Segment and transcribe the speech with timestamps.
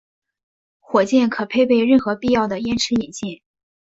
[0.79, 3.43] 火箭可配备任何必要的延迟引信。